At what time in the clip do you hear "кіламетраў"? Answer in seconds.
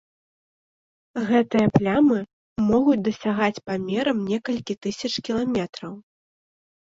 5.29-5.93